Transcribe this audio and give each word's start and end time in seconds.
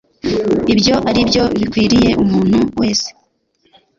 ibyo 0.73 0.95
aribyo 1.09 1.43
bikwiriye 1.59 2.09
umuntu 2.23 2.59
wese. 2.79 3.09